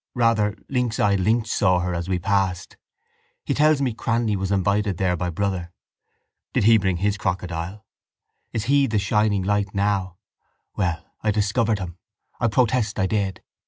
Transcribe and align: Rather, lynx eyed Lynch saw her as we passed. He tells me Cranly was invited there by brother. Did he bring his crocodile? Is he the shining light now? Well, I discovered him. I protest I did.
Rather, 0.15 0.57
lynx 0.67 0.99
eyed 0.99 1.19
Lynch 1.19 1.45
saw 1.47 1.77
her 1.81 1.93
as 1.93 2.09
we 2.09 2.17
passed. 2.17 2.75
He 3.45 3.53
tells 3.53 3.83
me 3.83 3.93
Cranly 3.93 4.35
was 4.35 4.51
invited 4.51 4.97
there 4.97 5.15
by 5.15 5.29
brother. 5.29 5.71
Did 6.53 6.63
he 6.63 6.79
bring 6.79 6.97
his 6.97 7.19
crocodile? 7.19 7.85
Is 8.51 8.63
he 8.65 8.87
the 8.87 8.97
shining 8.97 9.43
light 9.43 9.75
now? 9.75 10.17
Well, 10.75 11.05
I 11.21 11.29
discovered 11.29 11.77
him. 11.77 11.99
I 12.39 12.47
protest 12.47 12.97
I 12.97 13.05
did. 13.05 13.43